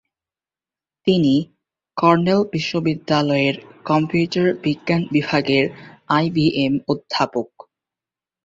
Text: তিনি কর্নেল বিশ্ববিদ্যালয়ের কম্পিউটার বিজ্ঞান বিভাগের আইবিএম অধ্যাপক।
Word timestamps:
তিনি 1.07 1.33
কর্নেল 1.97 2.41
বিশ্ববিদ্যালয়ের 2.53 3.55
কম্পিউটার 3.85 4.47
বিজ্ঞান 4.63 5.01
বিভাগের 5.13 5.65
আইবিএম 6.09 6.73
অধ্যাপক। 6.87 7.49